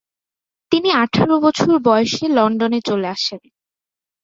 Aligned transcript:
তিনি 0.71 0.89
আঠারো 0.93 1.35
বছর 1.39 1.69
বয়সে 1.79 2.25
লন্ডনে 2.29 2.79
চলে 2.85 3.07
আসেন। 3.07 3.41